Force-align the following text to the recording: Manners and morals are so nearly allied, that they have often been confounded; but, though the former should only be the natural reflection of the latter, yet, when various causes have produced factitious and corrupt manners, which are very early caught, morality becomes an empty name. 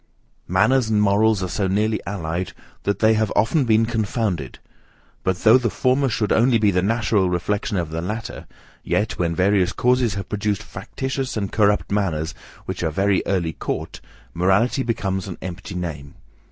Manners 0.47 0.89
and 0.89 0.99
morals 0.99 1.43
are 1.43 1.47
so 1.47 1.67
nearly 1.67 2.01
allied, 2.07 2.53
that 2.85 2.97
they 2.97 3.13
have 3.13 3.31
often 3.35 3.65
been 3.65 3.85
confounded; 3.85 4.57
but, 5.23 5.35
though 5.43 5.59
the 5.59 5.69
former 5.69 6.09
should 6.09 6.31
only 6.31 6.57
be 6.57 6.71
the 6.71 6.81
natural 6.81 7.29
reflection 7.29 7.77
of 7.77 7.91
the 7.91 8.01
latter, 8.01 8.47
yet, 8.83 9.19
when 9.19 9.35
various 9.35 9.73
causes 9.73 10.15
have 10.15 10.27
produced 10.27 10.63
factitious 10.63 11.37
and 11.37 11.51
corrupt 11.51 11.91
manners, 11.91 12.33
which 12.65 12.81
are 12.81 12.89
very 12.89 13.21
early 13.27 13.53
caught, 13.53 14.01
morality 14.33 14.81
becomes 14.81 15.27
an 15.27 15.37
empty 15.39 15.75
name. 15.75 16.15